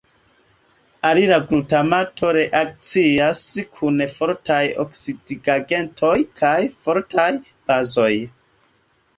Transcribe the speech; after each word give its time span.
Alila 1.09 1.35
glutamato 1.49 2.31
reakcias 2.37 3.41
kun 3.77 4.07
fortaj 4.15 4.59
oksidigagentoj 4.85 6.17
kaj 6.43 6.57
fortaj 6.81 7.31
bazoj. 7.53 8.13